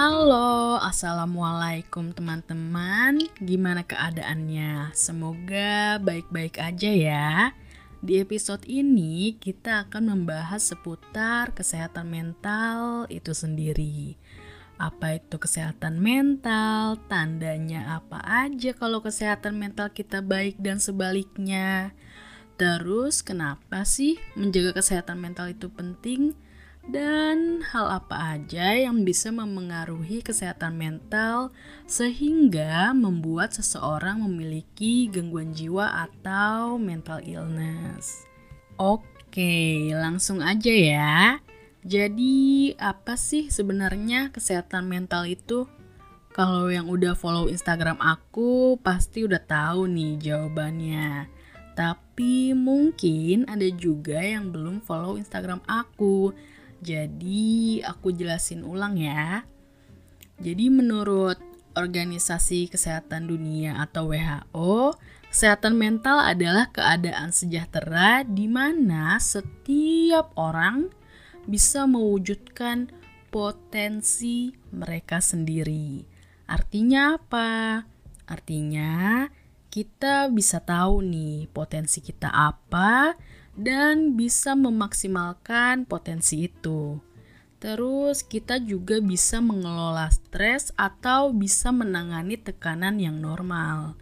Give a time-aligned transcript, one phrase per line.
[0.00, 3.20] Halo, assalamualaikum teman-teman.
[3.36, 4.96] Gimana keadaannya?
[4.96, 7.52] Semoga baik-baik aja ya.
[8.00, 14.16] Di episode ini, kita akan membahas seputar kesehatan mental itu sendiri.
[14.80, 16.96] Apa itu kesehatan mental?
[17.04, 21.92] Tandanya apa aja kalau kesehatan mental kita baik dan sebaliknya?
[22.56, 26.32] Terus, kenapa sih menjaga kesehatan mental itu penting?
[26.90, 31.54] Dan hal apa aja yang bisa memengaruhi kesehatan mental
[31.86, 38.26] sehingga membuat seseorang memiliki gangguan jiwa atau mental illness.
[38.74, 41.38] Oke, langsung aja ya.
[41.80, 45.64] Jadi, apa sih sebenarnya kesehatan mental itu?
[46.30, 51.26] Kalau yang udah follow Instagram aku, pasti udah tahu nih jawabannya.
[51.74, 56.36] Tapi mungkin ada juga yang belum follow Instagram aku.
[56.80, 59.44] Jadi, aku jelasin ulang ya.
[60.40, 61.36] Jadi, menurut
[61.70, 64.98] Organisasi Kesehatan Dunia atau WHO,
[65.30, 70.90] kesehatan mental adalah keadaan sejahtera di mana setiap orang
[71.46, 72.90] bisa mewujudkan
[73.30, 76.02] potensi mereka sendiri.
[76.50, 77.86] Artinya apa?
[78.26, 79.26] Artinya
[79.70, 83.14] kita bisa tahu nih potensi kita apa
[83.54, 86.98] dan bisa memaksimalkan potensi itu.
[87.62, 93.94] Terus kita juga bisa mengelola stres atau bisa menangani tekanan yang normal.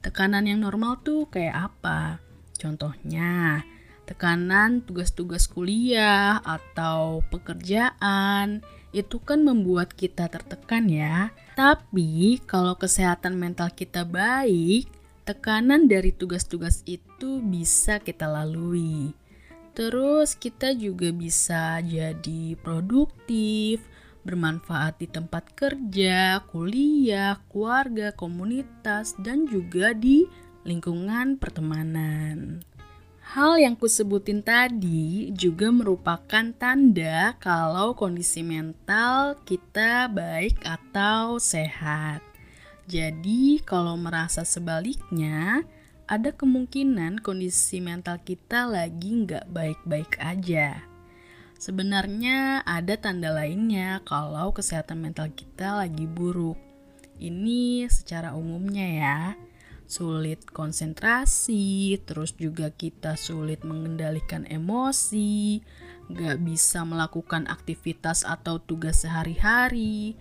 [0.00, 2.22] Tekanan yang normal tuh kayak apa?
[2.56, 3.66] Contohnya,
[4.06, 8.62] tekanan tugas-tugas kuliah atau pekerjaan
[8.94, 11.34] itu kan membuat kita tertekan ya.
[11.58, 14.99] Tapi kalau kesehatan mental kita baik,
[15.30, 19.14] tekanan dari tugas-tugas itu bisa kita lalui.
[19.78, 23.86] Terus kita juga bisa jadi produktif,
[24.26, 30.26] bermanfaat di tempat kerja, kuliah, keluarga, komunitas, dan juga di
[30.66, 32.66] lingkungan pertemanan.
[33.30, 42.29] Hal yang kusebutin tadi juga merupakan tanda kalau kondisi mental kita baik atau sehat.
[42.90, 45.62] Jadi, kalau merasa sebaliknya,
[46.10, 50.82] ada kemungkinan kondisi mental kita lagi nggak baik-baik aja.
[51.54, 56.58] Sebenarnya ada tanda lainnya kalau kesehatan mental kita lagi buruk.
[57.22, 59.18] Ini secara umumnya ya,
[59.86, 65.62] sulit konsentrasi, terus juga kita sulit mengendalikan emosi,
[66.10, 70.18] nggak bisa melakukan aktivitas atau tugas sehari-hari,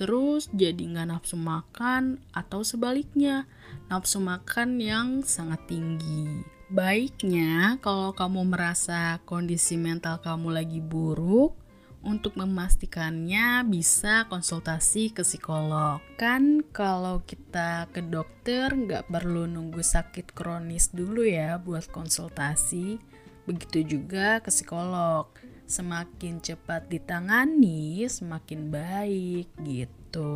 [0.00, 3.44] terus jadi nggak nafsu makan atau sebaliknya
[3.92, 6.40] nafsu makan yang sangat tinggi.
[6.72, 11.60] Baiknya kalau kamu merasa kondisi mental kamu lagi buruk,
[12.00, 16.00] untuk memastikannya bisa konsultasi ke psikolog.
[16.16, 22.96] Kan kalau kita ke dokter nggak perlu nunggu sakit kronis dulu ya buat konsultasi.
[23.44, 25.28] Begitu juga ke psikolog
[25.70, 30.34] semakin cepat ditangani, semakin baik gitu.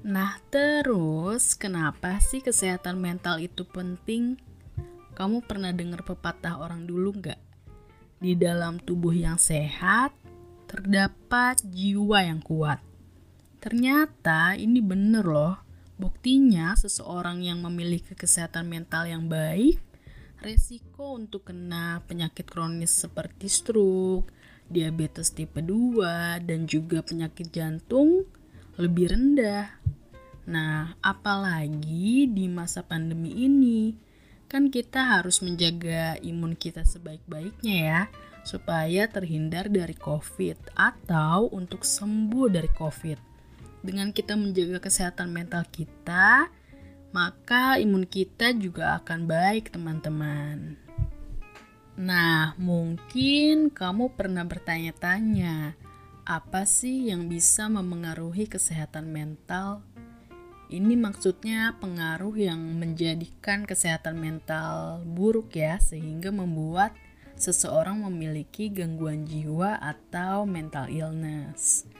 [0.00, 4.40] Nah, terus kenapa sih kesehatan mental itu penting?
[5.12, 7.40] Kamu pernah dengar pepatah orang dulu nggak?
[8.16, 10.16] Di dalam tubuh yang sehat,
[10.64, 12.80] terdapat jiwa yang kuat.
[13.60, 15.60] Ternyata ini bener loh.
[16.00, 19.89] Buktinya seseorang yang memiliki kesehatan mental yang baik
[20.40, 24.32] resiko untuk kena penyakit kronis seperti stroke,
[24.66, 28.24] diabetes tipe 2, dan juga penyakit jantung
[28.80, 29.68] lebih rendah.
[30.48, 33.92] Nah, apalagi di masa pandemi ini,
[34.48, 38.00] kan kita harus menjaga imun kita sebaik-baiknya ya,
[38.42, 43.18] supaya terhindar dari COVID atau untuk sembuh dari COVID.
[43.84, 46.48] Dengan kita menjaga kesehatan mental kita,
[47.10, 50.78] maka imun kita juga akan baik, teman-teman.
[52.00, 55.74] Nah, mungkin kamu pernah bertanya-tanya,
[56.24, 59.82] apa sih yang bisa memengaruhi kesehatan mental?
[60.70, 66.94] Ini maksudnya pengaruh yang menjadikan kesehatan mental buruk ya, sehingga membuat
[67.34, 71.90] seseorang memiliki gangguan jiwa atau mental illness.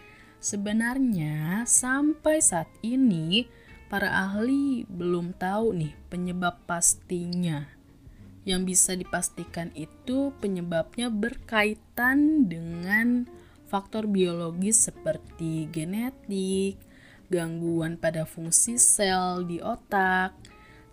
[0.40, 3.44] Sebenarnya, sampai saat ini
[3.90, 7.66] para ahli belum tahu nih penyebab pastinya.
[8.46, 13.26] Yang bisa dipastikan itu penyebabnya berkaitan dengan
[13.66, 16.78] faktor biologis seperti genetik,
[17.28, 20.38] gangguan pada fungsi sel di otak,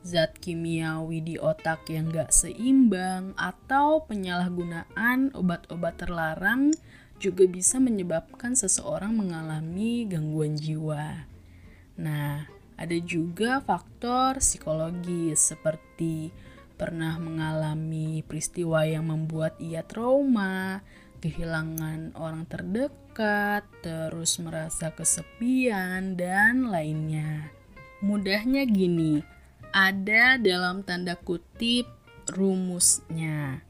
[0.02, 6.74] zat kimiawi di otak yang gak seimbang, atau penyalahgunaan obat-obat terlarang
[7.18, 11.26] juga bisa menyebabkan seseorang mengalami gangguan jiwa.
[11.98, 16.30] Nah, ada juga faktor psikologis seperti
[16.78, 20.86] pernah mengalami peristiwa yang membuat ia trauma,
[21.18, 27.50] kehilangan orang terdekat, terus merasa kesepian, dan lainnya.
[28.06, 29.26] Mudahnya gini,
[29.74, 31.90] ada dalam tanda kutip
[32.30, 33.66] rumusnya.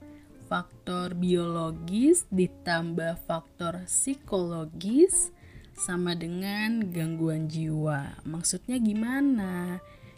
[0.51, 5.31] Faktor biologis ditambah faktor psikologis
[5.77, 8.17] sama dengan gangguan jiwa.
[8.25, 9.77] Maksudnya gimana?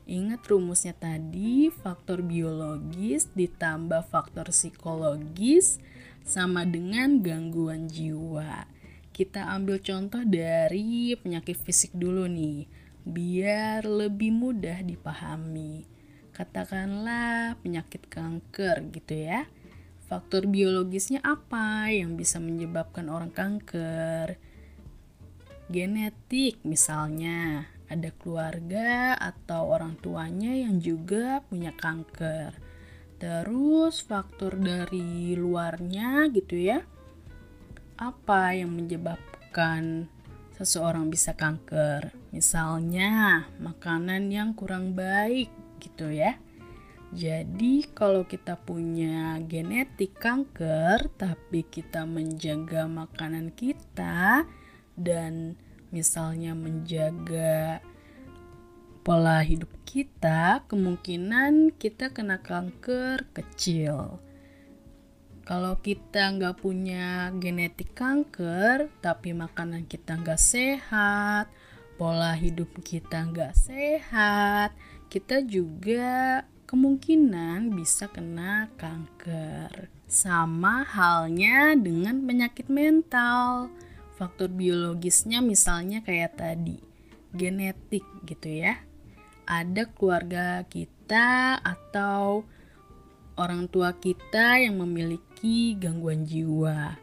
[0.10, 5.78] Ingat rumusnya tadi, faktor biologis ditambah faktor psikologis
[6.26, 8.66] sama dengan gangguan jiwa.
[9.14, 12.66] Kita ambil contoh dari penyakit fisik dulu nih,
[13.04, 15.84] biar lebih mudah dipahami.
[16.32, 19.44] Katakanlah penyakit kanker gitu ya.
[20.08, 24.49] Faktor biologisnya apa yang bisa menyebabkan orang kanker?
[25.70, 32.58] Genetik misalnya, ada keluarga atau orang tuanya yang juga punya kanker.
[33.22, 36.82] Terus faktor dari luarnya gitu ya.
[38.02, 40.10] Apa yang menyebabkan
[40.58, 42.18] seseorang bisa kanker?
[42.34, 46.34] Misalnya makanan yang kurang baik gitu ya.
[47.14, 54.50] Jadi kalau kita punya genetik kanker tapi kita menjaga makanan kita
[55.00, 55.56] dan
[55.90, 57.82] misalnya menjaga
[59.02, 64.22] pola hidup kita, kemungkinan kita kena kanker kecil.
[65.50, 71.50] Kalau kita nggak punya genetik kanker, tapi makanan kita nggak sehat,
[71.98, 74.78] pola hidup kita nggak sehat,
[75.10, 79.90] kita juga kemungkinan bisa kena kanker.
[80.06, 83.74] Sama halnya dengan penyakit mental
[84.20, 86.76] faktor biologisnya misalnya kayak tadi
[87.32, 88.84] genetik gitu ya.
[89.48, 92.44] Ada keluarga kita atau
[93.40, 97.00] orang tua kita yang memiliki gangguan jiwa.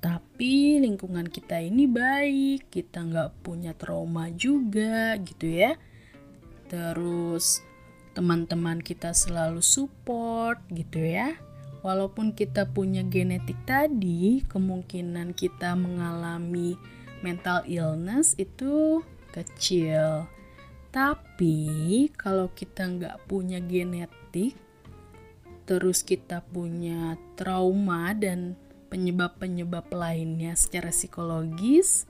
[0.00, 5.76] Tapi lingkungan kita ini baik kita nggak punya trauma juga gitu ya.
[6.72, 7.60] Terus
[8.16, 11.36] teman-teman kita selalu support gitu ya
[11.84, 16.80] walaupun kita punya genetik tadi, kemungkinan kita mengalami
[17.20, 19.04] mental illness itu
[19.36, 20.24] kecil.
[20.88, 24.56] Tapi kalau kita nggak punya genetik,
[25.68, 28.56] terus kita punya trauma dan
[28.88, 32.08] penyebab-penyebab lainnya secara psikologis,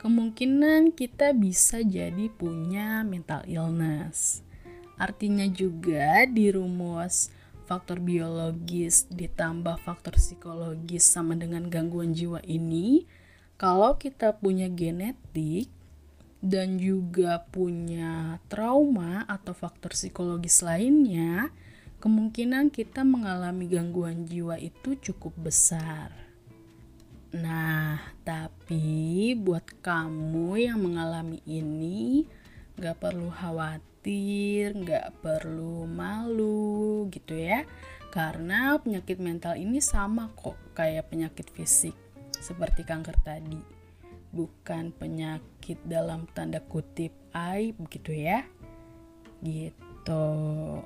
[0.00, 4.40] kemungkinan kita bisa jadi punya mental illness.
[4.96, 7.41] Artinya juga di rumus
[7.72, 13.08] faktor biologis ditambah faktor psikologis sama dengan gangguan jiwa ini,
[13.56, 15.72] kalau kita punya genetik
[16.44, 21.48] dan juga punya trauma atau faktor psikologis lainnya,
[22.04, 26.12] kemungkinan kita mengalami gangguan jiwa itu cukup besar.
[27.32, 32.28] Nah, tapi buat kamu yang mengalami ini,
[32.76, 37.62] gak perlu khawatir khawatir, nggak perlu malu gitu ya.
[38.10, 41.94] Karena penyakit mental ini sama kok kayak penyakit fisik
[42.34, 43.62] seperti kanker tadi.
[44.34, 48.42] Bukan penyakit dalam tanda kutip aib gitu ya.
[49.38, 50.26] Gitu.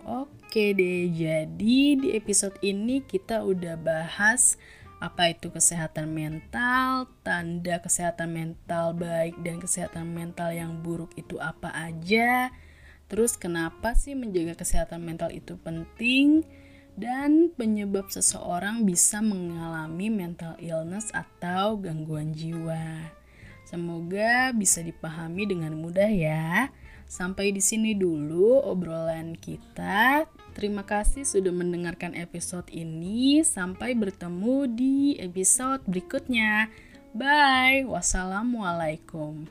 [0.04, 4.60] Oke deh, jadi di episode ini kita udah bahas
[5.00, 11.72] apa itu kesehatan mental, tanda kesehatan mental baik dan kesehatan mental yang buruk itu apa
[11.72, 12.52] aja,
[13.06, 16.42] Terus kenapa sih menjaga kesehatan mental itu penting?
[16.96, 23.12] Dan penyebab seseorang bisa mengalami mental illness atau gangguan jiwa.
[23.68, 26.72] Semoga bisa dipahami dengan mudah ya.
[27.06, 30.26] Sampai di sini dulu obrolan kita.
[30.56, 33.44] Terima kasih sudah mendengarkan episode ini.
[33.44, 36.72] Sampai bertemu di episode berikutnya.
[37.12, 37.84] Bye.
[37.86, 39.46] Wassalamualaikum.